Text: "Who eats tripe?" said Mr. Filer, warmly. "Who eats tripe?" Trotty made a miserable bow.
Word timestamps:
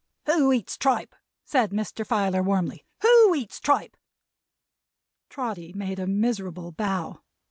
"Who 0.25 0.51
eats 0.51 0.79
tripe?" 0.79 1.13
said 1.45 1.69
Mr. 1.69 2.03
Filer, 2.03 2.41
warmly. 2.41 2.87
"Who 3.03 3.35
eats 3.35 3.59
tripe?" 3.59 3.95
Trotty 5.29 5.73
made 5.73 5.99
a 5.99 6.07
miserable 6.07 6.71
bow. 6.71 7.21